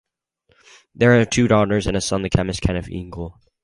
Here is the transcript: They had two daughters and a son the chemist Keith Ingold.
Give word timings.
They 0.95 1.05
had 1.05 1.31
two 1.31 1.47
daughters 1.47 1.85
and 1.85 1.95
a 1.95 2.01
son 2.01 2.23
the 2.23 2.29
chemist 2.31 2.61
Keith 2.61 2.89
Ingold. 2.89 3.33